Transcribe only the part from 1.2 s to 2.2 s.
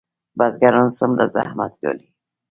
زحمت ګالي؟